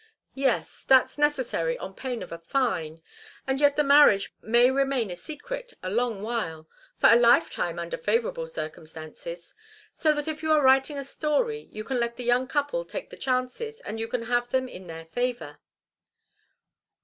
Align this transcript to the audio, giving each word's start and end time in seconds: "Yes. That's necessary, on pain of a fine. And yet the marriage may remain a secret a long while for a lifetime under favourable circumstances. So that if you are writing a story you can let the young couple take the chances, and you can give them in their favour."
"Yes. 0.33 0.83
That's 0.83 1.19
necessary, 1.19 1.77
on 1.77 1.93
pain 1.93 2.23
of 2.23 2.31
a 2.31 2.39
fine. 2.39 3.03
And 3.45 3.61
yet 3.61 3.75
the 3.75 3.83
marriage 3.83 4.33
may 4.41 4.71
remain 4.71 5.11
a 5.11 5.15
secret 5.15 5.75
a 5.83 5.91
long 5.91 6.23
while 6.23 6.67
for 6.97 7.11
a 7.11 7.15
lifetime 7.15 7.77
under 7.77 7.99
favourable 7.99 8.47
circumstances. 8.47 9.53
So 9.93 10.11
that 10.15 10.27
if 10.27 10.41
you 10.41 10.51
are 10.53 10.63
writing 10.63 10.97
a 10.97 11.03
story 11.03 11.67
you 11.69 11.83
can 11.83 11.99
let 11.99 12.15
the 12.17 12.23
young 12.23 12.47
couple 12.47 12.83
take 12.83 13.11
the 13.11 13.15
chances, 13.15 13.79
and 13.81 13.99
you 13.99 14.07
can 14.07 14.25
give 14.25 14.47
them 14.49 14.67
in 14.67 14.87
their 14.87 15.05
favour." 15.05 15.59